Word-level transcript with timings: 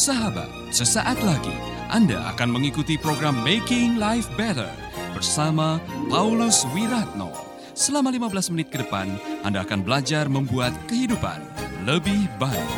Sahabat, 0.00 0.48
sesaat 0.72 1.20
lagi 1.20 1.52
Anda 1.92 2.32
akan 2.32 2.56
mengikuti 2.56 2.96
program 2.96 3.36
Making 3.44 4.00
Life 4.00 4.32
Better 4.32 4.72
bersama 5.12 5.76
Paulus 6.08 6.64
Wiratno. 6.72 7.28
Selama 7.76 8.08
15 8.08 8.48
menit 8.48 8.72
ke 8.72 8.80
depan, 8.80 9.12
Anda 9.44 9.60
akan 9.60 9.84
belajar 9.84 10.24
membuat 10.32 10.72
kehidupan 10.88 11.36
lebih 11.84 12.32
baik. 12.40 12.72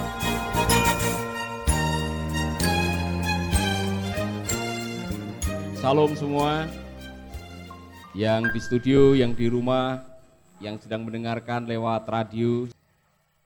Salam 5.79 6.19
semua 6.19 6.67
yang 8.19 8.51
di 8.51 8.59
studio, 8.59 9.15
yang 9.15 9.31
di 9.31 9.47
rumah, 9.47 10.03
yang 10.59 10.75
sedang 10.83 11.07
mendengarkan 11.07 11.71
lewat 11.71 12.03
radio. 12.11 12.67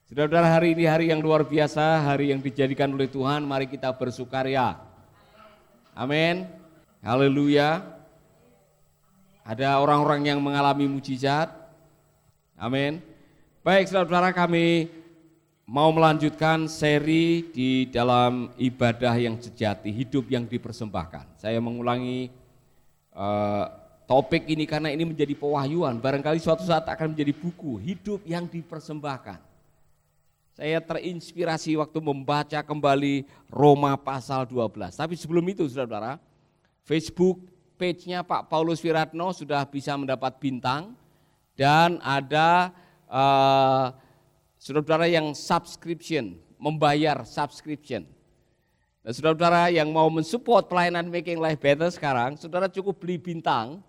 Saudara-saudara 0.07 0.47
hari 0.47 0.71
ini 0.71 0.87
hari 0.87 1.11
yang 1.11 1.19
luar 1.19 1.43
biasa, 1.43 2.07
hari 2.07 2.31
yang 2.31 2.39
dijadikan 2.39 2.95
oleh 2.95 3.11
Tuhan, 3.11 3.43
mari 3.43 3.67
kita 3.67 3.91
bersukaria. 3.91 4.79
Amin. 5.99 6.47
Haleluya. 7.03 7.83
Ada 9.43 9.83
orang-orang 9.83 10.31
yang 10.31 10.39
mengalami 10.39 10.87
mujizat. 10.87 11.51
Amin. 12.55 13.03
Baik 13.67 13.91
saudara-saudara 13.91 14.31
kami 14.31 14.87
mau 15.67 15.91
melanjutkan 15.91 16.71
seri 16.71 17.51
di 17.51 17.91
dalam 17.91 18.55
ibadah 18.63 19.19
yang 19.19 19.43
sejati, 19.43 19.91
hidup 19.91 20.31
yang 20.31 20.47
dipersembahkan. 20.47 21.43
Saya 21.43 21.59
mengulangi 21.59 22.31
uh, 23.11 23.75
topik 24.07 24.47
ini 24.47 24.71
karena 24.71 24.87
ini 24.87 25.03
menjadi 25.03 25.35
pewahyuan. 25.35 25.99
Barangkali 25.99 26.39
suatu 26.39 26.63
saat 26.63 26.87
akan 26.87 27.11
menjadi 27.11 27.35
buku, 27.35 27.83
hidup 27.83 28.23
yang 28.23 28.47
dipersembahkan. 28.47 29.46
Saya 30.57 30.81
terinspirasi 30.81 31.77
waktu 31.77 32.01
membaca 32.01 32.65
kembali 32.65 33.29
Roma 33.53 33.93
pasal 34.01 34.49
12. 34.49 34.97
Tapi 34.97 35.13
sebelum 35.13 35.45
itu 35.53 35.69
saudara-saudara, 35.69 36.17
Facebook 36.81 37.45
page-nya 37.77 38.25
Pak 38.25 38.49
Paulus 38.49 38.81
Wiratno 38.81 39.37
sudah 39.37 39.69
bisa 39.69 39.93
mendapat 40.01 40.41
bintang 40.41 40.97
dan 41.61 42.01
ada 42.01 42.73
uh, 43.05 43.93
saudara-saudara 44.57 45.13
yang 45.13 45.37
subscription, 45.37 46.41
membayar 46.57 47.21
subscription. 47.29 48.09
Nah, 49.05 49.13
saudara-saudara 49.13 49.69
yang 49.69 49.93
mau 49.93 50.09
mensupport 50.09 50.65
pelayanan 50.65 51.13
Making 51.13 51.37
Life 51.37 51.61
Better 51.61 51.93
sekarang, 51.93 52.41
saudara 52.41 52.73
cukup 52.73 52.97
beli 52.97 53.21
bintang 53.21 53.85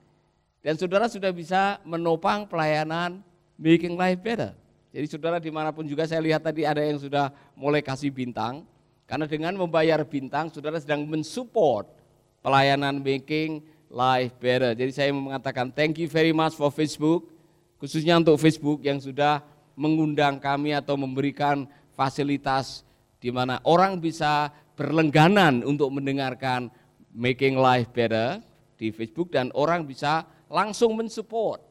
dan 0.60 0.76
saudara 0.76 1.08
sudah 1.08 1.32
bisa 1.32 1.80
menopang 1.88 2.44
pelayanan 2.44 3.24
Making 3.56 3.96
Life 3.96 4.20
Better. 4.20 4.67
Jadi 4.98 5.14
saudara 5.14 5.38
di 5.38 5.54
mana 5.54 5.70
pun 5.70 5.86
juga 5.86 6.10
saya 6.10 6.18
lihat 6.26 6.42
tadi 6.42 6.66
ada 6.66 6.82
yang 6.82 6.98
sudah 6.98 7.30
mulai 7.54 7.86
kasih 7.86 8.10
bintang. 8.10 8.66
Karena 9.06 9.30
dengan 9.30 9.54
membayar 9.54 10.02
bintang, 10.02 10.50
saudara 10.50 10.82
sedang 10.82 11.06
mensupport 11.06 11.86
pelayanan 12.42 12.98
Making 12.98 13.62
Life 13.94 14.34
Better. 14.42 14.74
Jadi 14.74 14.90
saya 14.90 15.14
mengatakan 15.14 15.70
thank 15.70 16.02
you 16.02 16.10
very 16.10 16.34
much 16.34 16.58
for 16.58 16.74
Facebook, 16.74 17.30
khususnya 17.78 18.18
untuk 18.18 18.42
Facebook 18.42 18.82
yang 18.82 18.98
sudah 18.98 19.46
mengundang 19.78 20.42
kami 20.42 20.74
atau 20.74 20.98
memberikan 20.98 21.70
fasilitas 21.94 22.82
di 23.22 23.30
mana 23.30 23.62
orang 23.70 24.02
bisa 24.02 24.50
berlengganan 24.74 25.62
untuk 25.62 25.94
mendengarkan 25.94 26.74
Making 27.14 27.62
Life 27.62 27.94
Better 27.94 28.42
di 28.82 28.90
Facebook 28.90 29.30
dan 29.30 29.54
orang 29.54 29.86
bisa 29.86 30.26
langsung 30.50 30.98
mensupport. 30.98 31.62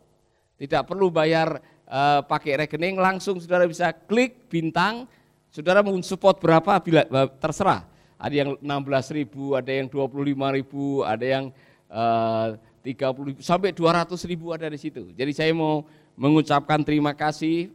Tidak 0.57 0.89
perlu 0.89 1.11
bayar 1.11 1.59
uh, 1.87 2.21
pakai 2.27 2.67
rekening, 2.67 2.99
langsung 2.99 3.39
saudara 3.39 3.65
bisa 3.67 3.91
klik 3.95 4.51
bintang, 4.51 5.07
saudara 5.51 5.81
mau 5.81 5.95
support 6.03 6.39
berapa 6.43 6.79
bila 6.83 7.03
terserah. 7.39 7.87
Ada 8.17 8.35
yang 8.35 8.51
16 8.61 9.19
ribu, 9.19 9.53
ada 9.53 9.69
yang 9.69 9.87
25 9.93 10.57
ribu, 10.57 11.05
ada 11.05 11.25
yang 11.25 11.45
uh, 11.93 12.57
30 12.81 13.29
ribu, 13.29 13.39
sampai 13.43 13.71
200 13.75 14.09
ribu 14.31 14.55
ada 14.55 14.71
di 14.71 14.79
situ. 14.81 15.13
Jadi 15.13 15.33
saya 15.37 15.53
mau 15.53 15.85
mengucapkan 16.17 16.81
terima 16.81 17.13
kasih. 17.13 17.69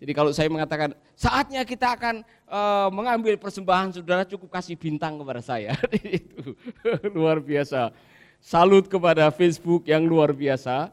Jadi 0.00 0.12
kalau 0.16 0.32
saya 0.32 0.48
mengatakan 0.48 0.96
saatnya 1.12 1.60
kita 1.66 1.92
akan 1.92 2.24
uh, 2.48 2.88
mengambil 2.88 3.36
persembahan, 3.36 3.92
saudara 3.92 4.24
cukup 4.24 4.48
kasih 4.48 4.78
bintang 4.78 5.20
kepada 5.20 5.44
saya. 5.44 5.76
Itu 6.00 6.56
luar 7.16 7.42
biasa. 7.42 7.92
Salut 8.40 8.88
kepada 8.88 9.28
Facebook 9.28 9.84
yang 9.84 10.08
luar 10.08 10.32
biasa, 10.32 10.88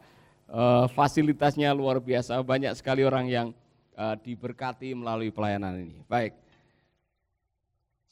uh, 0.51 0.87
fasilitasnya 0.91 1.71
luar 1.75 1.99
biasa, 1.99 2.39
banyak 2.43 2.73
sekali 2.75 3.03
orang 3.03 3.25
yang 3.27 3.47
uh, 3.95 4.15
diberkati 4.19 4.95
melalui 4.95 5.31
pelayanan 5.31 5.77
ini. 5.79 5.99
Baik, 6.07 6.35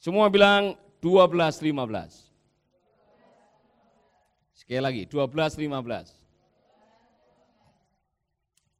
semua 0.00 0.28
bilang 0.30 0.76
12.15. 1.00 1.70
Sekali 4.56 4.80
lagi, 4.80 5.02
12.15. 5.08 6.14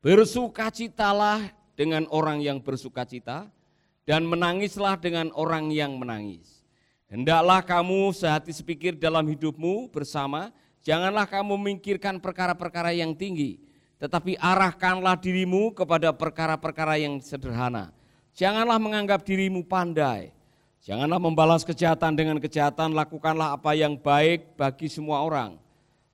Bersukacitalah 0.00 1.50
dengan 1.74 2.06
orang 2.14 2.40
yang 2.40 2.62
bersukacita 2.62 3.50
dan 4.06 4.22
menangislah 4.22 4.96
dengan 4.96 5.34
orang 5.34 5.74
yang 5.74 5.98
menangis. 5.98 6.62
Hendaklah 7.06 7.62
kamu 7.62 8.14
sehati 8.14 8.50
sepikir 8.50 8.94
dalam 8.98 9.26
hidupmu 9.26 9.90
bersama, 9.90 10.50
janganlah 10.86 11.26
kamu 11.26 11.58
memikirkan 11.58 12.22
perkara-perkara 12.22 12.94
yang 12.94 13.10
tinggi, 13.18 13.58
tetapi 13.98 14.38
arahkanlah 14.38 15.18
dirimu 15.18 15.74
kepada 15.74 16.14
perkara-perkara 16.14 17.02
yang 17.02 17.18
sederhana. 17.18 17.90
Janganlah 18.38 18.78
menganggap 18.78 19.26
dirimu 19.26 19.66
pandai, 19.66 20.30
janganlah 20.86 21.18
membalas 21.18 21.66
kejahatan 21.66 22.14
dengan 22.14 22.38
kejahatan, 22.38 22.94
lakukanlah 22.94 23.58
apa 23.58 23.74
yang 23.74 23.98
baik 23.98 24.54
bagi 24.54 24.86
semua 24.86 25.26
orang. 25.26 25.58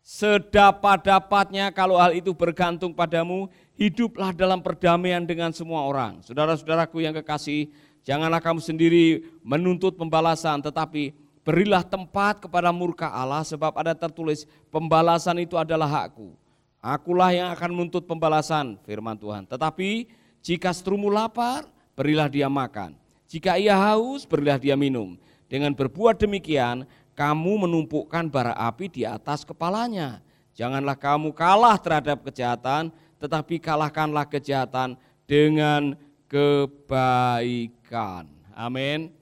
Sedapat-dapatnya 0.01 1.69
kalau 1.77 2.01
hal 2.01 2.17
itu 2.17 2.33
bergantung 2.33 2.97
padamu, 2.97 3.53
hiduplah 3.77 4.33
dalam 4.33 4.65
perdamaian 4.65 5.23
dengan 5.23 5.53
semua 5.53 5.85
orang. 5.85 6.25
Saudara-saudaraku 6.27 7.07
yang 7.07 7.15
kekasih, 7.15 7.71
Janganlah 8.03 8.43
kamu 8.43 8.59
sendiri 8.59 9.23
menuntut 9.47 9.95
pembalasan, 9.95 10.59
tetapi 10.59 11.15
berilah 11.43 11.83
tempat 11.83 12.47
kepada 12.47 12.71
murka 12.71 13.11
Allah 13.11 13.43
sebab 13.43 13.75
ada 13.79 13.95
tertulis 13.95 14.47
pembalasan 14.71 15.43
itu 15.43 15.59
adalah 15.59 15.87
hakku. 15.87 16.35
Akulah 16.83 17.31
yang 17.31 17.49
akan 17.55 17.79
menuntut 17.79 18.11
pembalasan, 18.11 18.75
firman 18.83 19.15
Tuhan. 19.15 19.47
Tetapi 19.47 20.11
jika 20.43 20.75
seterumu 20.75 21.07
lapar, 21.07 21.71
berilah 21.95 22.27
dia 22.27 22.51
makan. 22.51 22.99
Jika 23.31 23.55
ia 23.55 23.79
haus, 23.79 24.27
berilah 24.27 24.59
dia 24.59 24.75
minum. 24.75 25.15
Dengan 25.47 25.71
berbuat 25.71 26.19
demikian, 26.19 26.83
kamu 27.15 27.69
menumpukkan 27.69 28.27
bara 28.27 28.59
api 28.59 28.91
di 28.91 29.03
atas 29.07 29.47
kepalanya. 29.47 30.19
Janganlah 30.59 30.99
kamu 30.99 31.31
kalah 31.33 31.79
terhadap 31.79 32.27
kejahatan, 32.27 32.91
tetapi 33.23 33.63
kalahkanlah 33.63 34.27
kejahatan 34.27 34.99
dengan 35.25 35.95
kebaikan. 36.27 38.27
Amin. 38.53 39.22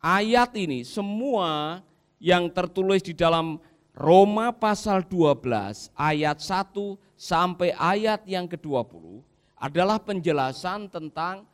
Ayat 0.00 0.56
ini 0.56 0.80
semua 0.80 1.84
yang 2.16 2.48
tertulis 2.48 3.04
di 3.04 3.12
dalam 3.12 3.60
Roma 3.92 4.48
pasal 4.48 5.04
12 5.04 5.92
ayat 5.92 6.40
1 6.40 6.72
sampai 7.20 7.76
ayat 7.76 8.24
yang 8.24 8.48
ke-20 8.48 9.20
adalah 9.60 10.00
penjelasan 10.00 10.88
tentang 10.88 11.44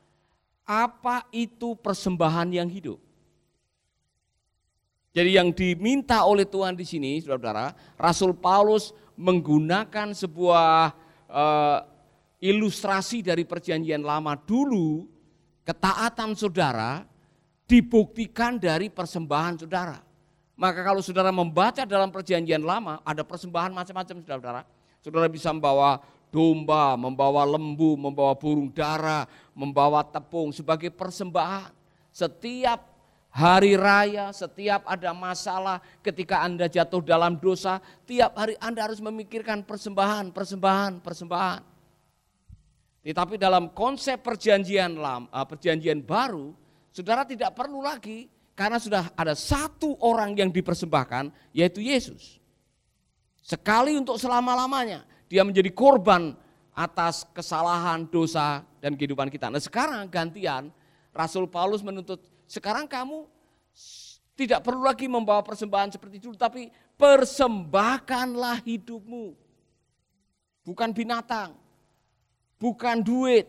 apa 0.62 1.26
itu 1.34 1.74
persembahan 1.74 2.54
yang 2.54 2.70
hidup. 2.70 3.02
Jadi 5.10 5.30
yang 5.34 5.50
diminta 5.50 6.22
oleh 6.22 6.46
Tuhan 6.46 6.78
di 6.78 6.86
sini, 6.86 7.18
saudara-saudara, 7.18 7.74
Rasul 7.98 8.30
Paulus 8.36 8.94
menggunakan 9.18 10.14
sebuah 10.14 10.94
uh, 11.26 11.78
ilustrasi 12.38 13.26
dari 13.26 13.42
perjanjian 13.42 14.06
lama 14.06 14.38
dulu, 14.38 15.08
ketaatan 15.66 16.36
saudara 16.38 17.15
dibuktikan 17.66 18.56
dari 18.56 18.86
persembahan 18.88 19.66
saudara. 19.66 19.98
Maka 20.56 20.80
kalau 20.80 21.04
saudara 21.04 21.28
membaca 21.28 21.84
dalam 21.84 22.08
perjanjian 22.08 22.64
lama, 22.64 23.04
ada 23.04 23.20
persembahan 23.20 23.76
macam-macam 23.76 24.16
saudara-saudara. 24.24 24.62
Saudara 25.04 25.28
bisa 25.28 25.52
membawa 25.52 26.00
domba, 26.32 26.96
membawa 26.96 27.44
lembu, 27.44 27.94
membawa 27.98 28.32
burung 28.32 28.72
dara, 28.72 29.28
membawa 29.52 30.00
tepung 30.00 30.56
sebagai 30.56 30.88
persembahan. 30.88 31.70
Setiap 32.08 32.80
hari 33.28 33.76
raya, 33.76 34.32
setiap 34.32 34.88
ada 34.88 35.12
masalah, 35.12 35.84
ketika 36.00 36.40
Anda 36.40 36.72
jatuh 36.72 37.04
dalam 37.04 37.36
dosa, 37.36 37.76
tiap 38.08 38.32
hari 38.40 38.56
Anda 38.56 38.88
harus 38.88 39.04
memikirkan 39.04 39.60
persembahan, 39.60 40.32
persembahan, 40.32 41.04
persembahan. 41.04 41.60
Tetapi 43.04 43.36
dalam 43.36 43.70
konsep 43.76 44.24
perjanjian 44.24 44.96
lam, 44.96 45.28
uh, 45.28 45.46
perjanjian 45.46 46.00
baru, 46.02 46.65
saudara 46.96 47.28
tidak 47.28 47.52
perlu 47.52 47.84
lagi 47.84 48.24
karena 48.56 48.80
sudah 48.80 49.12
ada 49.12 49.36
satu 49.36 50.00
orang 50.00 50.32
yang 50.32 50.48
dipersembahkan 50.48 51.28
yaitu 51.52 51.84
Yesus. 51.84 52.40
Sekali 53.44 54.00
untuk 54.00 54.16
selama-lamanya 54.16 55.04
dia 55.28 55.44
menjadi 55.44 55.68
korban 55.76 56.32
atas 56.72 57.28
kesalahan, 57.36 58.08
dosa 58.08 58.64
dan 58.80 58.96
kehidupan 58.96 59.28
kita. 59.28 59.52
Nah, 59.52 59.60
sekarang 59.60 60.08
gantian 60.08 60.72
Rasul 61.12 61.44
Paulus 61.44 61.84
menuntut 61.84 62.24
sekarang 62.48 62.88
kamu 62.88 63.28
Tidak 64.36 64.60
perlu 64.60 64.84
lagi 64.84 65.08
membawa 65.08 65.40
persembahan 65.40 65.96
seperti 65.96 66.20
dulu, 66.20 66.36
tapi 66.36 66.68
persembahkanlah 67.00 68.60
hidupmu. 68.68 69.32
Bukan 70.60 70.92
binatang, 70.92 71.56
bukan 72.60 73.00
duit, 73.00 73.48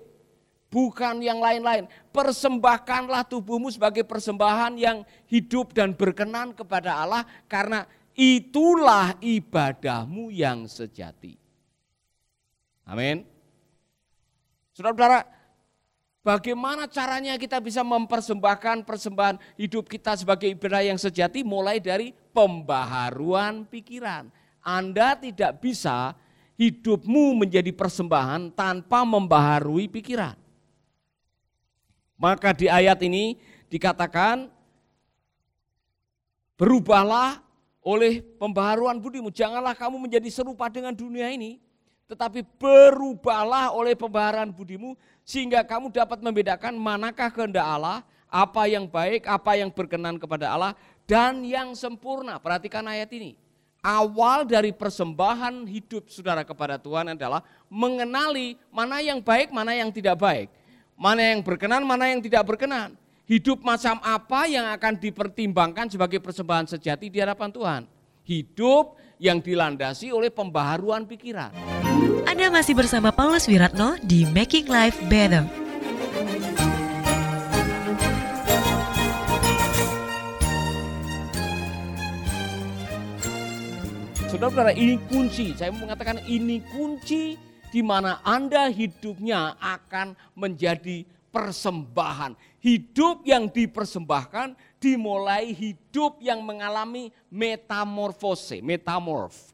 bukan 0.67 1.19
yang 1.23 1.39
lain-lain. 1.39 1.87
Persembahkanlah 2.11 3.27
tubuhmu 3.27 3.71
sebagai 3.71 4.03
persembahan 4.03 4.75
yang 4.79 5.03
hidup 5.27 5.71
dan 5.75 5.95
berkenan 5.95 6.55
kepada 6.55 7.03
Allah 7.03 7.23
karena 7.47 7.87
itulah 8.15 9.15
ibadahmu 9.19 10.31
yang 10.33 10.65
sejati. 10.65 11.35
Amin. 12.87 13.27
Saudara-saudara, 14.71 15.37
Bagaimana 16.27 16.91
caranya 16.91 17.39
kita 17.39 17.55
bisa 17.63 17.87
mempersembahkan 17.87 18.83
persembahan 18.83 19.39
hidup 19.55 19.87
kita 19.87 20.19
sebagai 20.19 20.51
ibadah 20.51 20.83
yang 20.83 20.99
sejati 20.99 21.39
mulai 21.39 21.79
dari 21.79 22.11
pembaharuan 22.35 23.63
pikiran. 23.63 24.27
Anda 24.59 25.15
tidak 25.15 25.63
bisa 25.63 26.19
hidupmu 26.59 27.47
menjadi 27.47 27.71
persembahan 27.71 28.51
tanpa 28.51 29.07
membaharui 29.07 29.87
pikiran. 29.87 30.35
Maka 32.17 32.49
di 32.51 32.65
ayat 32.65 32.97
ini 33.05 33.37
dikatakan 33.69 34.49
berubahlah 36.57 37.39
oleh 37.85 38.25
pembaharuan 38.41 38.97
budimu. 38.97 39.29
Janganlah 39.29 39.77
kamu 39.77 40.01
menjadi 40.01 40.27
serupa 40.33 40.67
dengan 40.67 40.91
dunia 40.91 41.29
ini, 41.29 41.61
tetapi 42.09 42.43
berubahlah 42.57 43.71
oleh 43.71 43.93
pembaharuan 43.93 44.49
budimu 44.49 44.97
sehingga 45.21 45.61
kamu 45.61 45.93
dapat 45.93 46.19
membedakan 46.19 46.73
manakah 46.75 47.29
kehendak 47.29 47.63
Allah, 47.63 48.01
apa 48.27 48.67
yang 48.67 48.89
baik, 48.89 49.29
apa 49.29 49.55
yang 49.55 49.69
berkenan 49.71 50.17
kepada 50.17 50.51
Allah 50.51 50.73
dan 51.07 51.45
yang 51.45 51.77
sempurna. 51.77 52.41
Perhatikan 52.41 52.83
ayat 52.89 53.07
ini. 53.13 53.37
Awal 53.85 54.43
dari 54.43 54.75
persembahan 54.75 55.63
hidup 55.69 56.11
saudara 56.11 56.43
kepada 56.43 56.75
Tuhan 56.75 57.13
adalah 57.15 57.45
mengenali 57.71 58.59
mana 58.67 58.99
yang 58.99 59.23
baik, 59.23 59.53
mana 59.53 59.71
yang 59.71 59.93
tidak 59.93 60.19
baik. 60.19 60.51
Mana 60.97 61.21
yang 61.21 61.45
berkenan, 61.45 61.85
mana 61.85 62.09
yang 62.09 62.17
tidak 62.25 62.41
berkenan. 62.41 62.97
Hidup 63.29 63.61
macam 63.61 64.01
apa 64.01 64.49
yang 64.49 64.65
akan 64.73 64.97
dipertimbangkan 64.97 65.93
sebagai 65.93 66.17
persembahan 66.17 66.73
sejati 66.73 67.13
di 67.13 67.21
hadapan 67.21 67.53
Tuhan. 67.53 67.81
Hidup 68.25 68.97
yang 69.21 69.37
dilandasi 69.37 70.09
oleh 70.09 70.33
pembaharuan 70.33 71.05
pikiran. 71.05 71.53
Anda 72.25 72.49
masih 72.49 72.73
bersama 72.73 73.13
Paulus 73.13 73.45
Wiratno 73.45 74.01
di 74.01 74.25
Making 74.25 74.65
Life 74.73 74.97
Better. 75.05 75.45
Saudara-saudara, 84.33 84.73
ini 84.73 84.97
kunci. 85.05 85.53
Saya 85.53 85.69
mau 85.77 85.85
mengatakan 85.85 86.25
ini 86.25 86.57
kunci 86.73 87.37
di 87.71 87.81
mana 87.83 88.23
Anda 88.23 88.71
hidupnya 88.71 89.59
akan 89.59 90.15
menjadi 90.33 91.03
persembahan. 91.31 92.33
Hidup 92.57 93.23
yang 93.23 93.47
dipersembahkan 93.47 94.79
dimulai 94.81 95.53
hidup 95.53 96.19
yang 96.19 96.41
mengalami 96.41 97.13
metamorfose, 97.29 98.59
metamorf. 98.63 99.53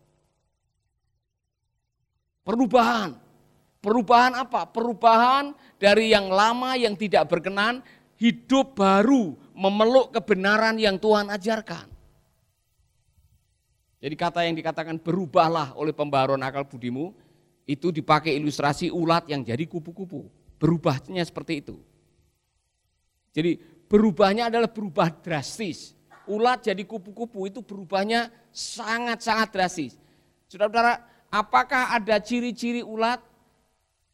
Perubahan. 2.43 3.19
Perubahan 3.83 4.33
apa? 4.39 4.63
Perubahan 4.63 5.51
dari 5.75 6.15
yang 6.15 6.31
lama 6.31 6.79
yang 6.79 6.95
tidak 6.95 7.27
berkenan, 7.27 7.83
hidup 8.15 8.79
baru 8.79 9.35
memeluk 9.51 10.15
kebenaran 10.15 10.79
yang 10.79 10.95
Tuhan 10.95 11.27
ajarkan. 11.27 11.91
Jadi 14.03 14.15
kata 14.19 14.43
yang 14.43 14.55
dikatakan 14.55 14.99
berubahlah 14.99 15.75
oleh 15.79 15.95
pembaharuan 15.95 16.43
akal 16.43 16.67
budimu, 16.67 17.15
itu 17.63 17.91
dipakai 17.95 18.35
ilustrasi 18.35 18.91
ulat 18.91 19.27
yang 19.31 19.43
jadi 19.43 19.63
kupu-kupu. 19.63 20.27
Berubahnya 20.59 21.23
seperti 21.23 21.63
itu. 21.63 21.79
Jadi 23.33 23.59
berubahnya 23.87 24.47
adalah 24.51 24.69
berubah 24.69 25.09
drastis. 25.09 25.95
Ulat 26.23 26.63
jadi 26.71 26.83
kupu-kupu 26.87 27.51
itu 27.51 27.59
berubahnya 27.59 28.31
sangat-sangat 28.51 29.49
drastis. 29.51 29.93
Saudara-saudara, 30.47 31.03
apakah 31.27 31.91
ada 31.91 32.15
ciri-ciri 32.21 32.79
ulat 32.85 33.19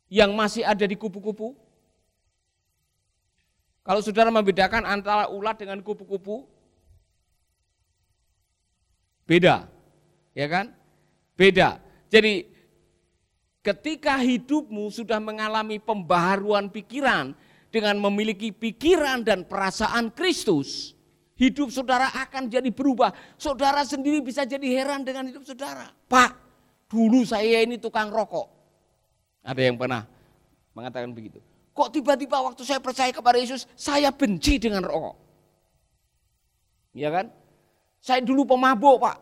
yang 0.10 0.34
masih 0.34 0.66
ada 0.66 0.86
di 0.88 0.98
kupu-kupu? 0.98 1.54
Kalau 3.86 4.02
saudara 4.06 4.30
membedakan 4.30 4.86
antara 4.86 5.30
ulat 5.34 5.58
dengan 5.58 5.82
kupu-kupu, 5.82 6.46
beda, 9.26 9.66
ya 10.38 10.48
kan? 10.50 10.74
Beda. 11.34 11.82
Jadi 12.10 12.46
ketika 13.62 14.20
hidupmu 14.20 14.92
sudah 14.92 15.18
mengalami 15.18 15.78
pembaharuan 15.78 16.72
pikiran, 16.72 17.36
dengan 17.70 18.02
memiliki 18.02 18.50
pikiran 18.50 19.22
dan 19.22 19.46
perasaan 19.46 20.10
Kristus, 20.14 20.98
hidup 21.38 21.70
saudara 21.70 22.10
akan 22.26 22.50
jadi 22.50 22.70
berubah. 22.74 23.14
Saudara 23.38 23.86
sendiri 23.86 24.20
bisa 24.26 24.44
jadi 24.44 24.66
heran 24.66 25.06
dengan 25.06 25.30
hidup 25.30 25.46
saudara. 25.46 25.94
Pak, 26.10 26.32
dulu 26.90 27.24
saya 27.24 27.62
ini 27.62 27.78
tukang 27.78 28.10
rokok. 28.10 28.50
Ada 29.46 29.62
yang 29.62 29.78
pernah 29.78 30.04
mengatakan 30.74 31.14
begitu. 31.14 31.40
Kok 31.72 31.90
tiba-tiba 31.96 32.44
waktu 32.44 32.66
saya 32.66 32.82
percaya 32.84 33.14
kepada 33.14 33.40
Yesus, 33.40 33.70
saya 33.78 34.12
benci 34.12 34.60
dengan 34.60 34.84
rokok. 34.84 35.16
Iya 36.98 37.14
kan? 37.14 37.26
Saya 38.02 38.20
dulu 38.26 38.44
pemabuk, 38.50 39.00
Pak. 39.00 39.18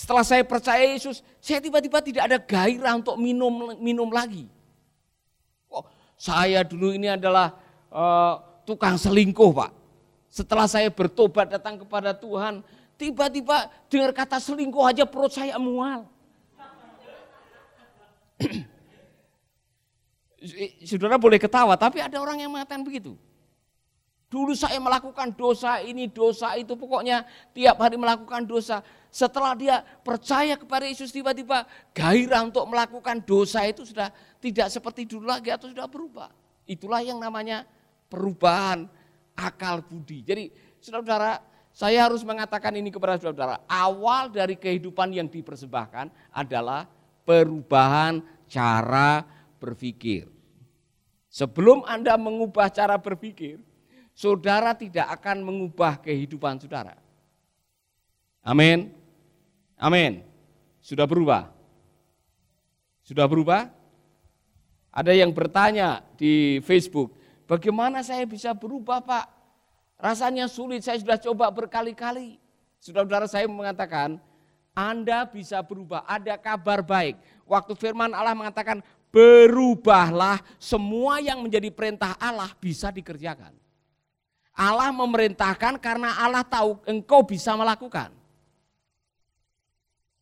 Setelah 0.00 0.24
saya 0.24 0.40
percaya 0.48 0.80
Yesus, 0.96 1.20
saya 1.44 1.60
tiba-tiba 1.60 2.00
tidak 2.00 2.24
ada 2.24 2.40
gairah 2.40 2.96
untuk 2.96 3.20
minum 3.20 3.76
minum 3.76 4.08
lagi. 4.08 4.48
Kok 5.68 5.84
saya 6.16 6.64
dulu 6.64 6.96
ini 6.96 7.12
adalah 7.12 7.52
uh, 7.92 8.40
tukang 8.64 8.96
selingkuh 8.96 9.52
Pak. 9.52 9.68
Setelah 10.32 10.64
saya 10.72 10.88
bertobat 10.88 11.52
datang 11.52 11.76
kepada 11.84 12.16
Tuhan, 12.16 12.64
tiba-tiba 12.96 13.68
dengar 13.92 14.16
kata 14.16 14.40
selingkuh 14.40 14.88
aja 14.88 15.04
perut 15.04 15.36
saya 15.36 15.60
mual. 15.60 16.08
Saudara 20.88 21.20
boleh 21.20 21.36
ketawa, 21.36 21.76
tapi 21.76 22.00
ada 22.00 22.16
orang 22.16 22.40
yang 22.40 22.48
mengatakan 22.48 22.80
begitu. 22.80 23.20
Dulu 24.30 24.54
saya 24.54 24.78
melakukan 24.78 25.34
dosa 25.34 25.82
ini, 25.82 26.06
dosa 26.06 26.54
itu, 26.54 26.78
pokoknya 26.78 27.26
tiap 27.50 27.82
hari 27.82 27.98
melakukan 27.98 28.46
dosa. 28.46 28.78
Setelah 29.10 29.58
dia 29.58 29.82
percaya 29.82 30.54
kepada 30.54 30.86
Yesus 30.86 31.10
tiba-tiba 31.10 31.66
gairah 31.90 32.46
untuk 32.46 32.62
melakukan 32.70 33.26
dosa 33.26 33.66
itu 33.66 33.82
sudah 33.82 34.14
tidak 34.38 34.70
seperti 34.70 35.02
dulu 35.02 35.26
lagi 35.26 35.50
atau 35.50 35.66
sudah 35.66 35.90
berubah. 35.90 36.30
Itulah 36.62 37.02
yang 37.02 37.18
namanya 37.18 37.66
perubahan 38.06 38.86
akal 39.34 39.82
budi. 39.82 40.22
Jadi 40.22 40.44
saudara-saudara, 40.78 41.42
saya 41.74 42.06
harus 42.06 42.22
mengatakan 42.22 42.70
ini 42.78 42.94
kepada 42.94 43.18
saudara-saudara. 43.18 43.66
Awal 43.66 44.30
dari 44.30 44.54
kehidupan 44.54 45.10
yang 45.10 45.26
dipersembahkan 45.26 46.30
adalah 46.30 46.86
perubahan 47.26 48.22
cara 48.46 49.26
berpikir. 49.58 50.30
Sebelum 51.26 51.82
Anda 51.82 52.14
mengubah 52.14 52.70
cara 52.70 52.94
berpikir, 52.94 53.58
saudara 54.20 54.76
tidak 54.76 55.08
akan 55.16 55.40
mengubah 55.40 55.96
kehidupan 56.04 56.60
saudara. 56.60 56.92
Amin. 58.44 58.92
Amin. 59.80 60.20
Sudah 60.84 61.08
berubah? 61.08 61.48
Sudah 63.00 63.24
berubah? 63.24 63.72
Ada 64.92 65.16
yang 65.16 65.32
bertanya 65.32 66.04
di 66.18 66.58
Facebook, 66.66 67.20
Bagaimana 67.50 67.98
saya 68.06 68.22
bisa 68.30 68.54
berubah 68.54 69.02
Pak? 69.02 69.26
Rasanya 69.98 70.46
sulit, 70.46 70.86
saya 70.86 71.02
sudah 71.02 71.18
coba 71.18 71.50
berkali-kali. 71.50 72.38
Saudara-saudara 72.78 73.26
saya 73.26 73.50
mengatakan, 73.50 74.22
Anda 74.70 75.26
bisa 75.26 75.58
berubah, 75.58 76.06
ada 76.06 76.38
kabar 76.38 76.78
baik. 76.78 77.18
Waktu 77.50 77.74
firman 77.74 78.14
Allah 78.14 78.38
mengatakan, 78.38 78.78
berubahlah 79.10 80.38
semua 80.62 81.18
yang 81.18 81.42
menjadi 81.42 81.74
perintah 81.74 82.14
Allah 82.22 82.54
bisa 82.62 82.94
dikerjakan. 82.94 83.50
Allah 84.60 84.92
memerintahkan 84.92 85.80
karena 85.80 86.20
Allah 86.20 86.44
tahu 86.44 86.76
engkau 86.84 87.24
bisa 87.24 87.56
melakukan. 87.56 88.12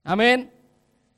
Amin. 0.06 0.46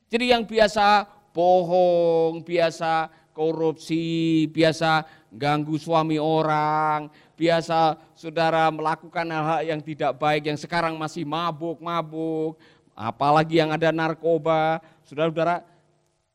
Jadi 0.09 0.33
yang 0.33 0.49
biasa 0.49 1.05
bohong, 1.37 2.41
biasa 2.41 3.13
korupsi, 3.37 4.49
biasa 4.49 5.05
ganggu 5.29 5.77
suami 5.77 6.17
orang, 6.17 7.13
biasa 7.37 8.01
saudara 8.17 8.73
melakukan 8.73 9.29
hal-hal 9.29 9.63
yang 9.69 9.81
tidak 9.85 10.17
baik, 10.17 10.49
yang 10.49 10.59
sekarang 10.59 10.97
masih 10.97 11.23
mabuk-mabuk, 11.29 12.57
apalagi 12.97 13.61
yang 13.61 13.71
ada 13.71 13.93
narkoba, 13.95 14.81
saudara-saudara, 15.07 15.63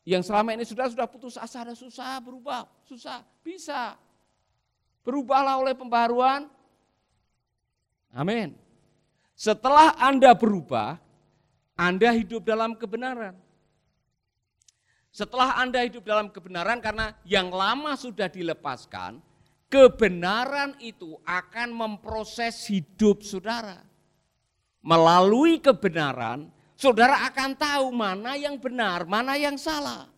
yang 0.06 0.22
selama 0.22 0.54
ini 0.54 0.62
sudah 0.62 0.86
sudah 0.86 1.10
putus 1.10 1.34
asa, 1.34 1.66
ada 1.66 1.74
susah 1.74 2.22
berubah, 2.22 2.64
susah, 2.86 3.26
bisa. 3.42 3.98
Berubahlah 5.02 5.58
oleh 5.60 5.74
pembaruan. 5.74 6.55
Amin. 8.16 8.56
Setelah 9.36 9.92
Anda 10.00 10.32
berubah, 10.32 10.96
Anda 11.76 12.16
hidup 12.16 12.48
dalam 12.48 12.72
kebenaran. 12.72 13.36
Setelah 15.12 15.60
Anda 15.60 15.84
hidup 15.84 16.00
dalam 16.08 16.32
kebenaran 16.32 16.80
karena 16.80 17.12
yang 17.28 17.52
lama 17.52 17.92
sudah 18.00 18.32
dilepaskan, 18.32 19.20
kebenaran 19.68 20.72
itu 20.80 21.20
akan 21.28 21.68
memproses 21.76 22.64
hidup 22.72 23.20
saudara. 23.20 23.84
Melalui 24.80 25.60
kebenaran, 25.60 26.48
saudara 26.72 27.28
akan 27.28 27.52
tahu 27.52 27.92
mana 27.92 28.40
yang 28.40 28.56
benar, 28.56 29.04
mana 29.04 29.36
yang 29.36 29.60
salah. 29.60 30.08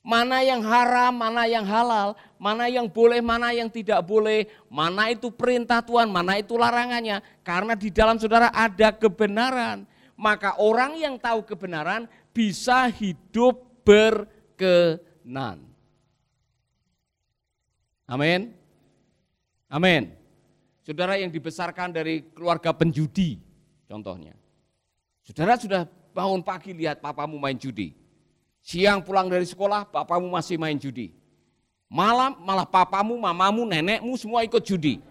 Mana 0.00 0.40
yang 0.40 0.64
haram, 0.64 1.12
mana 1.12 1.44
yang 1.44 1.68
halal, 1.68 2.16
mana 2.40 2.72
yang 2.72 2.88
boleh, 2.88 3.20
mana 3.20 3.52
yang 3.52 3.68
tidak 3.68 4.00
boleh, 4.00 4.48
mana 4.72 5.12
itu 5.12 5.28
perintah 5.28 5.84
Tuhan, 5.84 6.08
mana 6.08 6.40
itu 6.40 6.56
larangannya. 6.56 7.20
Karena 7.44 7.76
di 7.76 7.92
dalam 7.92 8.16
saudara 8.16 8.48
ada 8.48 8.96
kebenaran. 8.96 9.84
Maka 10.16 10.56
orang 10.56 10.96
yang 10.96 11.20
tahu 11.20 11.44
kebenaran 11.44 12.08
bisa 12.32 12.88
hidup 12.88 13.60
berkenan. 13.84 15.68
Amin. 18.08 18.56
Amin. 19.68 20.16
Saudara 20.80 21.20
yang 21.20 21.28
dibesarkan 21.28 21.92
dari 21.92 22.24
keluarga 22.32 22.72
penjudi, 22.72 23.36
contohnya. 23.84 24.32
Saudara 25.28 25.60
sudah 25.60 25.84
bangun 26.16 26.40
pagi 26.40 26.72
lihat 26.72 27.04
papamu 27.04 27.36
main 27.36 27.54
judi. 27.54 27.92
Siang 28.64 29.04
pulang 29.04 29.28
dari 29.28 29.44
sekolah, 29.44 29.88
papamu 29.92 30.32
masih 30.32 30.56
main 30.56 30.76
judi. 30.80 31.19
Malam 31.90 32.38
malah 32.46 32.62
papamu, 32.62 33.18
mamamu, 33.18 33.66
nenekmu 33.66 34.14
semua 34.14 34.46
ikut 34.46 34.62
judi. 34.62 35.02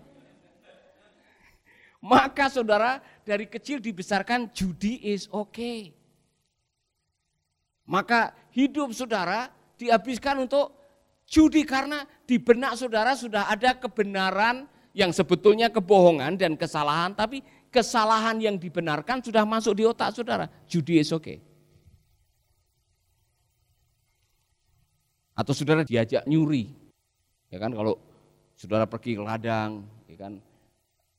Maka 2.00 2.48
saudara 2.48 3.04
dari 3.28 3.44
kecil 3.44 3.84
dibesarkan 3.84 4.48
judi 4.56 4.96
is 5.04 5.28
okay. 5.28 5.92
Maka 7.84 8.32
hidup 8.56 8.96
saudara 8.96 9.52
dihabiskan 9.76 10.48
untuk 10.48 10.72
judi 11.28 11.68
karena 11.68 12.08
di 12.24 12.40
benak 12.40 12.80
saudara 12.80 13.12
sudah 13.12 13.52
ada 13.52 13.76
kebenaran 13.76 14.64
yang 14.96 15.12
sebetulnya 15.12 15.68
kebohongan 15.68 16.40
dan 16.40 16.56
kesalahan, 16.56 17.12
tapi 17.12 17.44
kesalahan 17.68 18.40
yang 18.40 18.56
dibenarkan 18.56 19.20
sudah 19.20 19.44
masuk 19.44 19.76
di 19.76 19.84
otak 19.84 20.16
saudara. 20.16 20.48
Judi 20.64 21.04
is 21.04 21.12
okay. 21.12 21.44
Atau 25.40 25.56
saudara 25.56 25.88
diajak 25.88 26.28
nyuri. 26.28 26.68
Ya 27.48 27.64
kan 27.64 27.72
kalau 27.72 27.96
saudara 28.60 28.84
pergi 28.84 29.16
ke 29.16 29.24
ladang, 29.24 29.88
ya 30.04 30.20
kan 30.20 30.44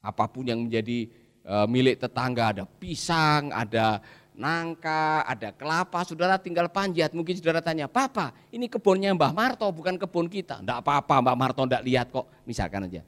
apa 0.05 0.29
pun 0.29 0.45
yang 0.45 0.61
menjadi 0.69 1.09
e, 1.41 1.55
milik 1.65 1.97
tetangga, 1.97 2.53
ada 2.53 2.65
pisang, 2.69 3.49
ada 3.49 4.05
nangka, 4.37 5.25
ada 5.25 5.57
kelapa, 5.57 6.05
saudara 6.05 6.37
tinggal 6.37 6.69
panjat. 6.69 7.17
Mungkin 7.17 7.33
saudara 7.41 7.65
tanya, 7.65 7.89
Papa 7.89 8.37
ini 8.53 8.69
kebunnya 8.69 9.17
Mbah 9.17 9.33
Marto 9.33 9.65
bukan 9.73 9.97
kebun 9.97 10.29
kita. 10.29 10.61
Enggak 10.61 10.85
apa-apa 10.85 11.25
Mbah 11.25 11.37
Marto 11.41 11.65
enggak 11.65 11.81
lihat 11.81 12.13
kok, 12.13 12.29
misalkan 12.45 12.93
aja. 12.93 13.01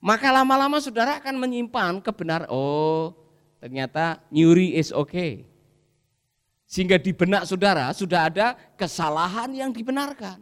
Maka 0.00 0.32
lama-lama 0.32 0.80
saudara 0.80 1.20
akan 1.20 1.44
menyimpan 1.44 2.00
kebenaran, 2.00 2.48
oh 2.48 3.12
ternyata 3.60 4.24
nyuri 4.32 4.80
is 4.80 4.96
okay. 4.96 5.44
Sehingga 6.68 7.00
di 7.00 7.16
benak 7.16 7.48
saudara 7.48 7.88
sudah 7.96 8.28
ada 8.28 8.52
kesalahan 8.76 9.48
yang 9.56 9.72
dibenarkan. 9.72 10.36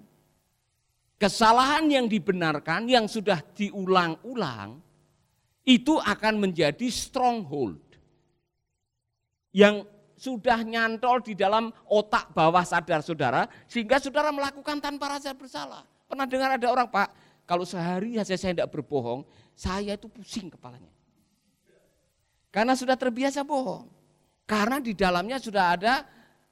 Kesalahan 1.23 1.87
yang 1.87 2.11
dibenarkan 2.11 2.91
yang 2.91 3.07
sudah 3.07 3.41
diulang-ulang 3.55 4.83
itu 5.63 6.03
akan 6.03 6.35
menjadi 6.43 6.91
stronghold. 6.91 7.79
Yang 9.55 9.87
sudah 10.19 10.67
nyantol 10.67 11.23
di 11.23 11.39
dalam 11.39 11.71
otak 11.87 12.35
bawah 12.35 12.67
sadar 12.67 13.07
saudara 13.07 13.47
sehingga 13.71 14.03
saudara 14.03 14.35
melakukan 14.35 14.83
tanpa 14.83 15.17
rasa 15.17 15.31
bersalah. 15.31 15.87
Pernah 16.11 16.27
dengar 16.27 16.59
ada 16.59 16.67
orang, 16.67 16.91
Pak, 16.91 17.09
kalau 17.47 17.63
sehari 17.63 18.19
saja 18.19 18.35
saya 18.35 18.53
tidak 18.59 18.75
berbohong, 18.75 19.23
saya 19.55 19.95
itu 19.95 20.11
pusing 20.11 20.51
kepalanya. 20.51 20.91
Karena 22.51 22.75
sudah 22.75 22.99
terbiasa 22.99 23.47
bohong. 23.47 23.87
Karena 24.47 24.79
di 24.79 24.95
dalamnya 24.95 25.39
sudah 25.43 25.75
ada 25.75 26.07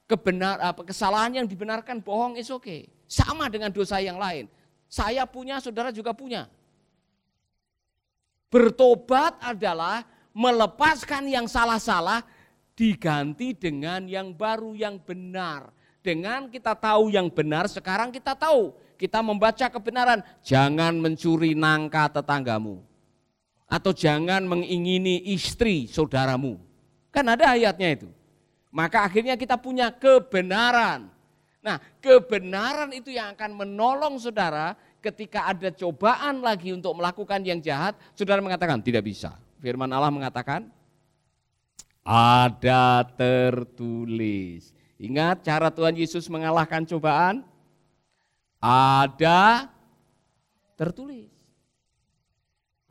kebenar 0.05 0.61
apa 0.61 0.85
kesalahan 0.85 1.41
yang 1.41 1.47
dibenarkan 1.49 2.01
bohong 2.01 2.37
is 2.37 2.49
oke. 2.49 2.65
Okay. 2.65 2.89
Sama 3.05 3.49
dengan 3.49 3.69
dosa 3.69 4.01
yang 4.01 4.17
lain. 4.17 4.49
Saya 4.89 5.25
punya, 5.25 5.61
saudara 5.61 5.89
juga 5.93 6.13
punya. 6.13 6.49
Bertobat 8.49 9.35
adalah 9.41 10.05
melepaskan 10.31 11.27
yang 11.27 11.49
salah-salah 11.49 12.21
diganti 12.77 13.55
dengan 13.55 14.05
yang 14.05 14.31
baru 14.31 14.77
yang 14.77 15.01
benar. 15.01 15.73
Dengan 16.05 16.45
kita 16.53 16.77
tahu 16.77 17.09
yang 17.09 17.33
benar, 17.33 17.65
sekarang 17.65 18.13
kita 18.13 18.37
tahu, 18.37 18.77
kita 18.93 19.25
membaca 19.25 19.65
kebenaran, 19.65 20.21
jangan 20.45 20.93
mencuri 21.01 21.57
nangka 21.57 22.21
tetanggamu. 22.21 22.85
Atau 23.65 23.89
jangan 23.89 24.45
mengingini 24.45 25.25
istri 25.33 25.89
saudaramu. 25.89 26.61
Kan 27.09 27.25
ada 27.25 27.57
ayatnya 27.57 27.97
itu. 27.97 28.09
Maka 28.75 29.07
akhirnya 29.07 29.39
kita 29.39 29.55
punya 29.55 29.87
kebenaran. 29.87 31.07
Nah, 31.63 31.79
kebenaran 32.03 32.91
itu 32.91 33.15
yang 33.15 33.31
akan 33.31 33.55
menolong 33.55 34.19
saudara 34.19 34.75
ketika 34.99 35.47
ada 35.47 35.71
cobaan 35.71 36.43
lagi 36.43 36.75
untuk 36.75 36.91
melakukan 36.99 37.39
yang 37.47 37.63
jahat, 37.63 37.95
saudara 38.19 38.43
mengatakan 38.43 38.83
tidak 38.83 39.07
bisa. 39.07 39.31
Firman 39.63 39.87
Allah 39.95 40.11
mengatakan 40.11 40.67
ada 42.03 43.07
tertulis. 43.15 44.75
Ingat 44.99 45.47
cara 45.47 45.71
Tuhan 45.71 45.95
Yesus 45.95 46.27
mengalahkan 46.27 46.83
cobaan? 46.83 47.47
Ada 48.59 49.71
tertulis. 50.75 51.31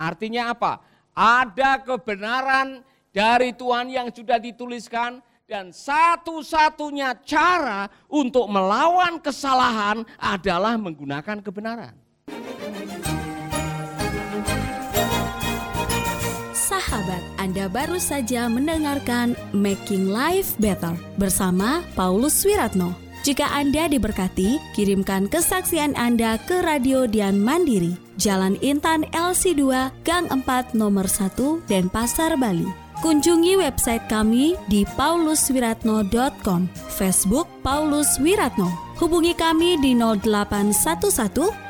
Artinya 0.01 0.49
apa? 0.49 0.81
Ada 1.13 1.85
kebenaran 1.85 2.81
dari 3.13 3.53
Tuhan 3.53 3.93
yang 3.93 4.09
sudah 4.11 4.41
dituliskan 4.41 5.23
dan 5.45 5.77
satu-satunya 5.77 7.21
cara 7.21 7.93
untuk 8.09 8.49
melawan 8.49 9.21
kesalahan 9.21 10.01
adalah 10.17 10.81
menggunakan 10.81 11.45
kebenaran. 11.45 11.93
Sahabat, 16.57 17.21
Anda 17.37 17.69
baru 17.69 18.01
saja 18.01 18.49
mendengarkan 18.49 19.37
Making 19.53 20.09
Life 20.09 20.57
Better 20.57 20.97
bersama 21.21 21.85
Paulus 21.93 22.41
Wiratno. 22.49 22.97
Jika 23.25 23.49
Anda 23.53 23.89
diberkati, 23.89 24.61
kirimkan 24.77 25.29
kesaksian 25.33 25.97
Anda 25.97 26.37
ke 26.45 26.61
Radio 26.61 27.09
Dian 27.09 27.41
Mandiri, 27.41 27.97
Jalan 28.21 28.57
Intan 28.61 29.09
LC2, 29.13 29.93
Gang 30.05 30.29
4, 30.29 30.77
Nomor 30.77 31.09
1, 31.09 31.65
Denpasar, 31.69 32.37
Bali 32.37 32.84
Kunjungi 33.03 33.57
website 33.59 34.07
kami 34.07 34.55
di 34.71 34.87
pauluswiratno.com, 34.97 36.61
Facebook 36.93 37.49
Paulus 37.63 38.19
Wiratno. 38.23 38.71
Hubungi 39.01 39.35
kami 39.35 39.75
di 39.83 39.99
0811 39.99 41.64